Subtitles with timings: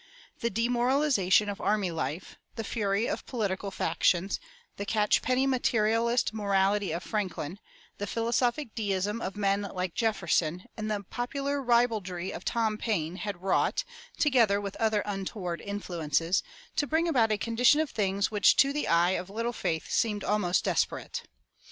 [0.39, 4.39] The demoralization of army life, the fury of political factions,
[4.77, 7.59] the catchpenny materialist morality of Franklin,
[7.99, 13.43] the philosophic deism of men like Jefferson, and the popular ribaldry of Tom Paine, had
[13.43, 13.83] wrought,
[14.17, 16.41] together with other untoward influences,
[16.77, 20.23] to bring about a condition of things which to the eye of little faith seemed
[20.23, 21.27] almost desperate.